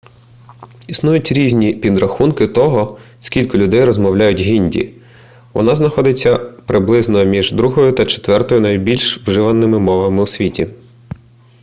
[0.87, 4.93] існують різні підрахунки того скільки людей розмовляє гінді
[5.53, 10.67] вона знаходиться приблизно між другою та четвертою найбільш вживаними мовами у світі